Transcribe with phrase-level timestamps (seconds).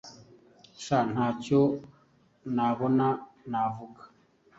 [0.83, 1.61] sha ntacyo
[2.55, 3.07] nabona
[3.51, 4.01] navuga